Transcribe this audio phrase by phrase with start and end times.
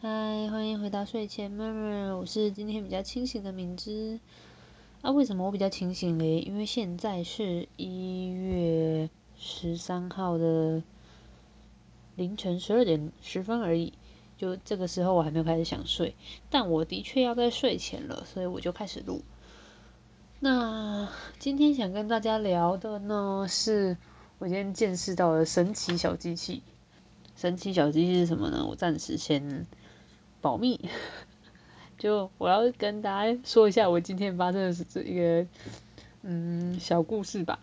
[0.00, 4.20] 嗨，欢迎回到睡前 murmur，我是今天比较清醒的敏之。
[5.02, 6.38] 啊，为什么我比较清醒嘞？
[6.38, 10.84] 因为现在是一月十三号的
[12.14, 13.92] 凌晨十二点十分而已，
[14.36, 16.14] 就这个时候我还没有开始想睡，
[16.48, 19.22] 但我的确要在睡前了，所以我就开始录。
[20.38, 21.08] 那
[21.40, 23.96] 今天想跟大家聊的呢，是
[24.38, 26.62] 我今天见识到的神奇小机器。
[27.34, 28.66] 神奇小机器是什么呢？
[28.68, 29.66] 我暂时先
[30.40, 30.88] 保密。
[31.98, 35.46] 就我要跟大家说一下，我今天发生的是这一个
[36.22, 37.58] 嗯小故事吧。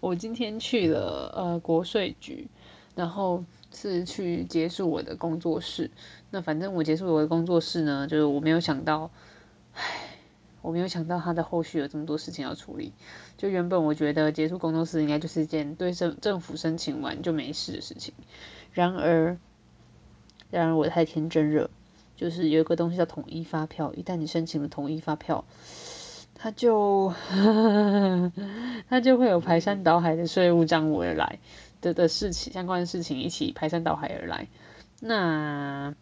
[0.00, 2.48] 我今天去了呃国税局，
[2.94, 5.90] 然后是去结束我的工作室。
[6.30, 9.10] 那反正我结束我的工作室呢，就是我没有想到，
[9.74, 9.82] 唉，
[10.62, 12.92] 我没有想到它的后续有这么多事情要处理。
[13.36, 18.12] 就原本我觉得结束工作室应该就是一件对政政府申请完就没事的事情。
[18.72, 19.38] 然而，
[20.50, 21.70] 然而我太天真了，
[22.20, 25.46] 就是有一个东西叫统一发票，一旦你申请了统一发票，
[26.34, 27.14] 它就
[28.90, 31.38] 它就会有排山倒海的税务账务而来
[31.80, 34.48] 的的事情，相关的事情一起排山倒海而来。
[35.00, 35.94] 那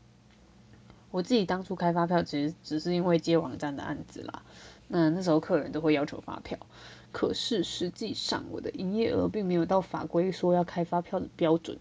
[1.12, 4.43] 我自己当初开发票，其实只是因为接网站的案子啦。
[4.89, 6.59] 那那时候客人都会要求发票，
[7.12, 11.78] 可是实际上我的营业额并没有到法规说要开发票的标准。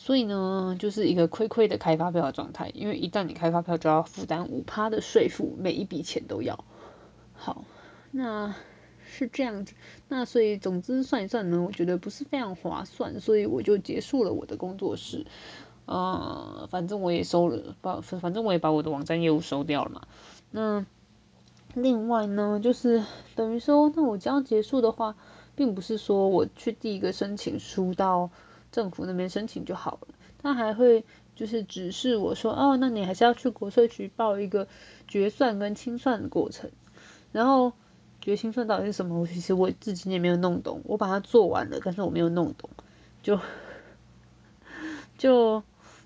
[0.00, 6.64] 所以呢，就是一个亏亏的开发票的状态，因为一旦你开发票，就要负担五趴的税负，每一笔钱都要。
[7.34, 7.64] 好，
[8.12, 8.54] 那
[9.04, 9.74] 是这样子，
[10.08, 15.26] 那所以总之算一算呢，我觉得不是非常划算，所以我就结束了我的工作室。
[15.84, 20.02] 呃，反正我也收了，把反正我也把我的网站业务收掉了嘛。
[20.52, 20.86] 那
[21.74, 23.02] 另外呢，就是
[23.34, 25.16] 等于说，那我这样结束的话，
[25.56, 28.30] 并不是说我去第一个申请书到。
[28.70, 30.08] 政府那边申请就好了，
[30.42, 34.68] 他还会就是指示我说，哦，那你还是要去国税局报一个
[35.06, 36.70] 决算跟清算的过程，
[37.32, 37.72] 然后
[38.20, 42.68] 决清算到底是什么，我其实我自己也没有弄懂，我把它做完了，但是我没有弄懂，
[43.22, 43.40] 就
[45.16, 45.62] 就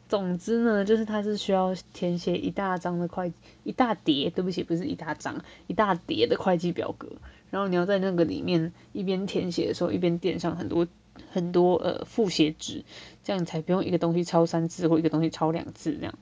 [0.09, 3.35] 总之呢，就是它是需要填写一大张的会计
[3.65, 7.09] 一大叠，对不起，不是一大张，一大叠的会计表格，
[7.51, 10.87] 然后你要在那个里面一边填写的时候，一边垫上很多。
[11.33, 12.85] 很多呃复写纸，
[13.25, 16.15] 这样才不用一个东西抄三次或一个东西抄两次这样。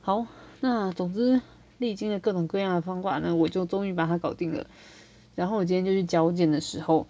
[0.00, 0.26] 好，
[0.60, 1.40] 那总之
[1.78, 4.66] 历经了各种各样的方法呢，我就终于把它搞定了。
[5.36, 7.06] 然后我今天就去交件的时候，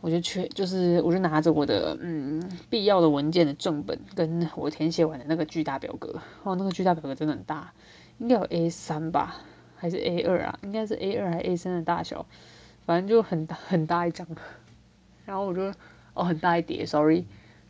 [0.00, 7.72] 我就去，就是我就拿着我的嗯必要的文件的正本，跟我填写完的那个巨大表格，哇，那个巨大表格真的很大，
[8.18, 9.36] 应该有 A 三吧，
[9.76, 10.58] 还是 A 二啊？
[10.62, 12.26] 应该是 A 二还 A 三的大小，
[12.84, 14.26] 反正就很大很大一张。
[15.24, 15.72] 然后我就。
[16.18, 17.24] 哦，很大一叠，sorry。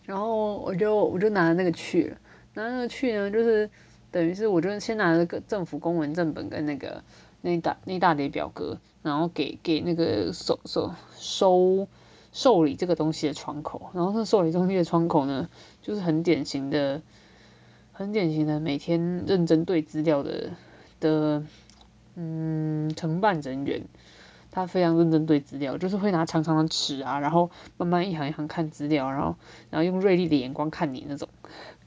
[0.06, 2.16] 然后我就我就拿那个去了，
[2.54, 3.68] 拿那个去呢，就是
[4.10, 7.04] 等于是我就先拿了个政府公文正本跟那个
[7.42, 11.88] 那大那大叠表格，然后给给那个收收收
[12.32, 13.90] 受理这个东西的窗口。
[13.92, 15.50] 然后那受理东西的窗口呢，
[15.82, 17.02] 就是很典型的
[17.92, 20.52] 很典型的每天认真对资料的
[21.00, 21.44] 的
[22.14, 23.82] 嗯承办人员。
[24.50, 29.36] 他非常认真对资料，就是会拿长长的尺啊，然后慢慢一行一行看资料，然后
[29.70, 31.28] 然后用锐利的眼光看你那种。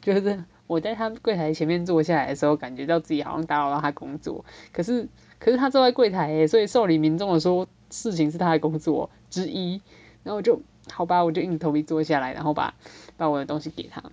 [0.01, 4.45] 就是我在他柜台前面坐下来的时候，感觉到自己好像打扰到他工作。
[4.72, 9.81] 可是可是他坐在柜台诶，所以受理民众的说事情是他的工作之一。
[10.23, 10.61] 然后就
[10.91, 12.75] 好吧，我就硬着头皮坐下来，然后把
[13.17, 14.03] 把我的东西给他。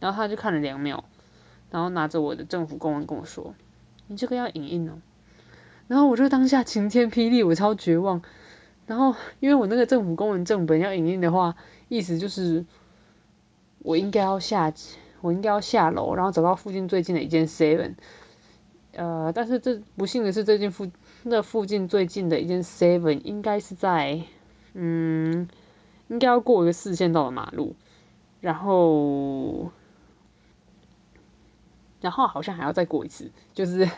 [0.00, 1.04] 然后他就看了两秒，
[1.70, 3.54] 然后拿着我的政府公文跟我说
[4.08, 4.94] ：“你这个要影印哦。”
[5.88, 8.22] 然后我就当下晴天霹雳，我超绝望。
[8.86, 11.56] 然后因为我那个政府公文正本要影印的话，
[11.88, 12.64] 意思就是
[13.78, 14.72] 我应该要下，
[15.20, 17.94] 我应该要下楼，然后找到附近最近的一间 seven。
[18.92, 20.90] 呃，但是这不幸的是，最近附
[21.22, 24.22] 那附近最近的一间 seven 应该是在，
[24.74, 25.48] 嗯，
[26.08, 27.76] 应该要过一个四线道的马路，
[28.40, 29.70] 然后，
[32.00, 33.88] 然后好像还要再过一次，就是。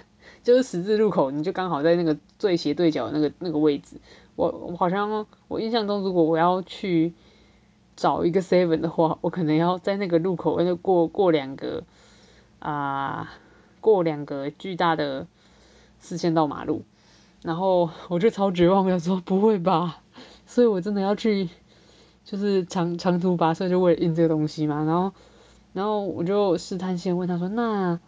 [0.43, 3.97] 就是十字路口，你就刚好在那个最斜对角那个那个位置。
[4.37, 7.13] 我我好像我印象中，如果我要去
[7.97, 11.85] 找一个 seven 的话，我可能要在那个路口，那过过两个
[12.59, 13.33] 啊，
[13.81, 15.27] 过两个巨大的
[16.01, 16.83] 四线道马路。
[17.43, 20.01] 然后我就超绝望，我说不会吧？
[20.47, 21.49] 所以我真的要去，
[22.25, 24.85] 就是长长途跋涉就为了印这个东西嘛。
[24.85, 25.13] 然后
[25.73, 28.01] 然后我就试探性问他说，那？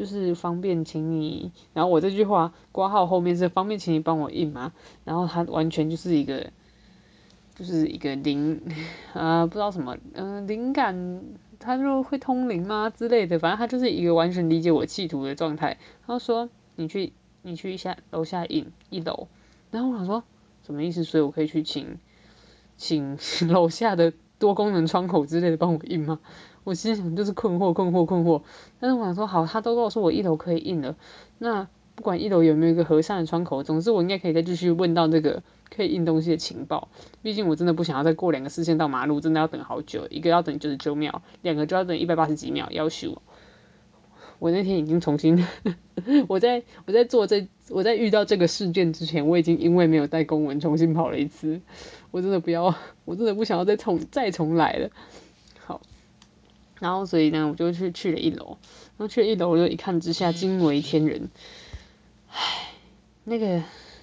[0.00, 4.72] 就是方便，请你，然后我这句话挂号后面是方便，请你帮我印吗？
[5.04, 6.50] 然后他完全就是一个，
[7.54, 8.62] 就是一个灵，
[9.12, 11.22] 呃，不知道什么，嗯，灵感
[11.58, 15.76] 他就会通灵吗之类的，反正他就是一个完全理解我企图的状态。
[16.06, 17.12] 他说你去
[17.42, 19.28] 你去一下楼下印一楼，
[19.70, 20.24] 然后我想说
[20.64, 21.04] 什么意思？
[21.04, 21.98] 所以我可以去请
[22.78, 23.18] 请
[23.52, 26.20] 楼下的多功能窗口之类的帮我印吗？
[26.64, 28.42] 我心想就是困惑困惑困惑。
[28.78, 30.96] 但是我想说好，他都告诉我一楼可以印了，
[31.38, 35.42] 那不管一楼有没有一个和善的窗口，总之我应该可以再继续问到那个。
[35.72, 36.88] 可以印东西的情报，
[37.22, 43.22] 毕竟我真的不想要再过两个视线到马路，真的要等好久，一个要等九十九秒，两个就要等一百八十几秒，要求。
[44.40, 45.46] 我那天已经重新，
[46.26, 51.60] 我在我在做这我在遇到这个事件之前，我已经因为没有带公文重新跑了一次，
[52.10, 52.74] 我真的不要，
[53.04, 54.90] 我真的不想要再重再重来了。
[56.80, 58.58] 然后所以呢，我就去去了一楼，
[58.96, 61.30] 然后去了一楼，我就一看之下惊为天人，
[62.32, 62.72] 唉，
[63.22, 63.62] 那个。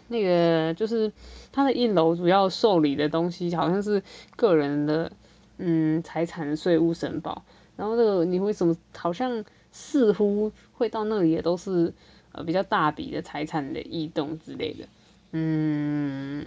[0.09, 1.11] 那个就是
[1.51, 4.01] 他的一楼主要受理的东西，好像是
[4.37, 5.11] 个人的
[5.57, 7.43] 嗯财产税务申报，
[7.75, 9.43] 然后这个你为什么好像
[9.73, 11.93] 似乎会到那里也都是
[12.31, 14.87] 呃比较大笔的财产的异动之类的，
[15.33, 16.45] 嗯，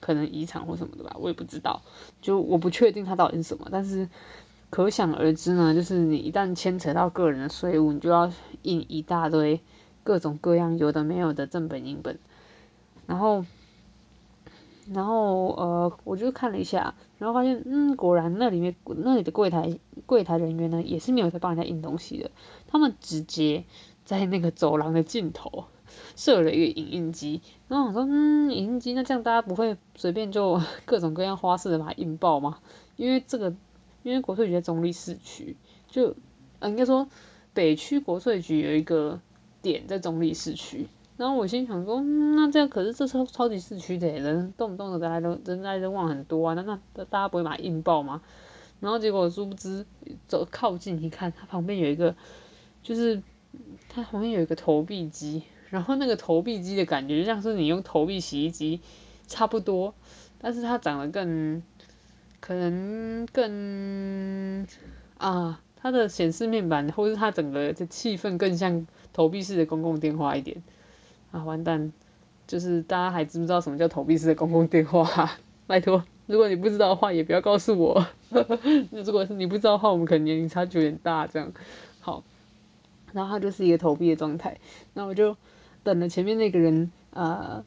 [0.00, 1.82] 可能遗产或什么的吧，我也不知道，
[2.20, 4.08] 就我不确定它到底是什么，但是
[4.72, 8.32] 可想而知呢，就是你一旦牵扯到个人的税务，你就要
[8.62, 9.60] 印一大堆
[10.02, 12.18] 各种各样有的没有的正本银本。
[13.06, 13.44] 然后，
[14.90, 22.30] 然后呃，我就看了一下，然后发现，嗯，果然那里面那里的柜台柜台人员呢，也是没有在帮人家印东西的，
[22.66, 23.64] 他们直接
[24.06, 25.64] 在那个走廊的尽头
[26.16, 27.42] 设了一个影印机。
[27.68, 32.56] 然后我说，嗯，影印机，那这样大家不会随便就各种各样花式的把它印爆吗？
[32.96, 33.52] 因为这个，
[34.02, 35.56] 因为国税局在中立市区，
[35.88, 36.16] 就
[36.58, 37.08] 呃应该说
[37.54, 39.20] 北区国税局有一个
[39.60, 40.86] 点在中立市区。
[41.18, 48.22] 然后我心想说，那这样可是这超超级市区的人，动不动的大家都人来人往很多啊，那那大家不会把它印爆吗？
[48.80, 49.86] 然后结果殊不知
[50.26, 52.16] 走靠近一看，它旁边有一个，
[52.82, 53.22] 就是
[53.88, 58.80] 它旁边有一个投币机，然后那个投币机的感觉就像是你用投币洗衣机
[59.28, 59.94] 差不多，
[60.40, 61.62] 但是它长得更
[62.42, 64.66] 可能更
[65.16, 70.60] 啊，它的显示面板或是它整个的气氛更像投币式的公共电话一点。
[71.30, 71.92] 啊完蛋，
[72.48, 75.38] 就是大家还知不知道什么叫投币式的公共电话？
[75.68, 78.04] 拜托，如果你不知道的话，也不要告诉我。
[78.90, 81.52] 那如果是你不知道的话，我们可能年龄差距有点大，这样。
[82.00, 82.24] 好，
[83.12, 84.58] 然后它就是一个投币的状态，
[84.94, 85.36] 那我就
[85.84, 87.64] 等了前面那个人呃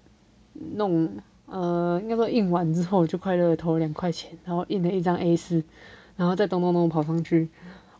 [0.53, 5.63] 弄呃应该说印完之后，就快乐的投了两块钱，然后印了一张 A 四，
[6.15, 7.49] 然后再咚咚咚跑上去。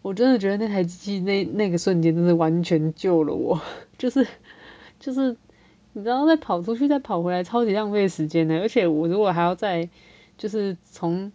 [0.02, 3.62] 我真的觉得那台机器那那个瞬间真的完全救了我，
[3.98, 4.28] 就是
[5.00, 5.38] 就是。
[5.98, 9.88] 你知道再跑出去再跑回来超级浪费时间的，而且我如果还要再
[10.38, 11.32] 就是从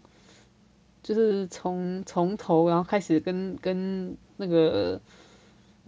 [1.02, 5.00] 就是从从头然后开始跟跟那个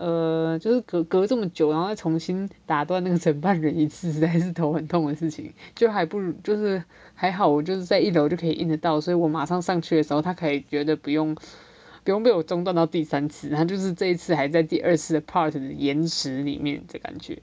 [0.03, 6.83] 呃就是隔隔这么久然后再重新打断那个承办人一次，实在是头很痛的事情，就还不如就是
[7.15, 11.37] 还好我就是在一楼就可以印得到，所以我马上上去的时候他可以觉得不用
[12.03, 17.39] 不用被我中断到第三次，他就是这一次还在第二次的 part 的延迟里面的感觉。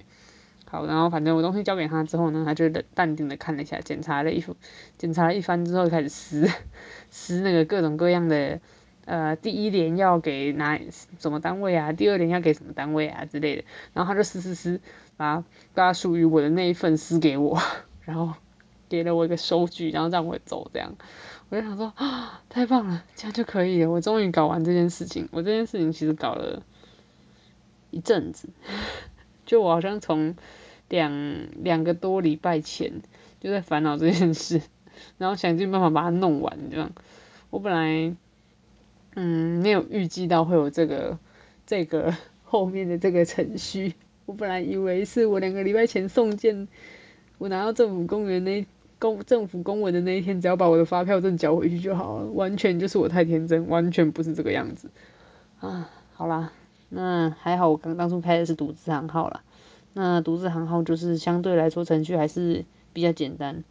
[0.65, 4.55] 好，然后反正我东西交给他之后呢，他就淡定的看了一下，检查了一副，
[4.99, 6.47] 检查了一番之后，开始撕
[7.09, 8.59] 撕那个各种各样的，
[9.09, 10.79] 呃，第一年要给哪
[11.17, 13.63] 什么单位啊，第二年要给什么单位啊之类的，
[13.93, 14.79] 然后他就撕撕撕，
[15.17, 17.59] 把把属于我的那一份撕给我，
[18.05, 18.35] 然后
[18.87, 20.93] 给了我一个收据，然后让我走这样，
[21.49, 26.61] 我就想说啊， 太棒了，这样就可以了，我终于搞完这件事情，我这件事情其实搞了
[27.89, 28.49] 一阵子。
[29.47, 30.35] 就我好像从
[30.87, 33.01] 两两个多礼拜前
[33.39, 34.61] 就在烦恼这件事，
[35.17, 36.91] 然后想尽办法把它弄完这样。
[37.49, 38.15] 我本来
[39.15, 41.17] 嗯没有预计到会有这个
[41.65, 43.93] 这个 后面的这个程序，
[44.25, 46.67] 我本来以为是我两个礼拜前送件，
[47.37, 48.65] 我拿到政府公园那
[48.99, 54.89] 公政府公文的那一天，只要把我的发票证交回去就好了，完全就是我太天真，完全不是这个样子
[55.59, 55.89] 啊。
[56.13, 56.51] 好啦。
[56.91, 59.43] 那还好，我刚当初开的是独资行号啦。
[59.93, 63.63] 那独资行号就是相对来说程序还是比较简单，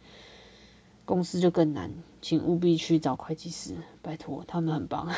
[1.09, 1.89] 公司就更难，
[2.21, 3.73] 请务必去找会计师，
[4.03, 5.11] 拜托他们很棒。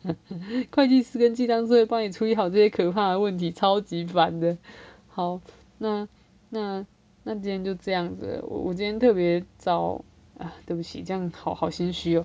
[0.72, 4.56] 会计师跟记账师会帮你处理好这些可怕的问题，超级烦的。
[5.08, 5.42] 好，
[5.76, 6.08] 那
[6.48, 6.86] 那
[7.22, 10.02] 那今天就这样子，我我今天特别早
[10.38, 12.24] 啊，对不起，这样好好心虚哦。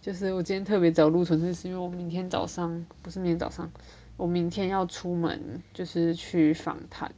[0.00, 3.70] 就是我今天特别早录，纯粹是因为我明天早上不是明天早上。
[4.16, 7.12] 我明天要出门，就是去访谈，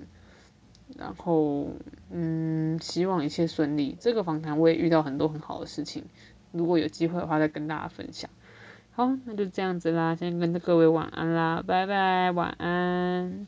[0.97, 1.69] 然后
[2.11, 3.97] 嗯，希望一切顺利。
[3.99, 6.05] 这个访谈我也遇到很多很好的事情，
[6.53, 8.31] 如果有机会的话再跟大家分享。
[8.93, 13.47] 好，那就这样子啦，先跟各位晚安啦，拜拜，晚安。